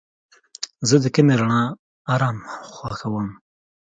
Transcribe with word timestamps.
زه 0.87 0.95
د 1.03 1.05
کمې 1.15 1.33
رڼا 1.39 1.63
آرام 2.13 2.37
خوښوم. 2.73 3.27